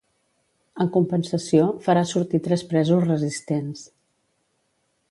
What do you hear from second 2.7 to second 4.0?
presos resistents.